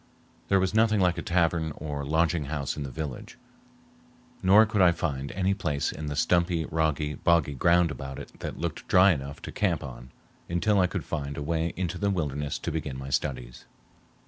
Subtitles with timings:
[0.47, 3.37] There was nothing like a tavern or lodging house in the village,
[4.41, 8.57] nor could I find any place in the stumpy, rocky, boggy ground about it that
[8.57, 10.09] looked dry enough to camp on
[10.49, 13.65] until I could find a way into the wilderness to begin my studies.